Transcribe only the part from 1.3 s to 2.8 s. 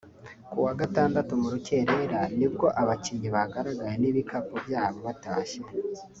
mu rukerera ni bwo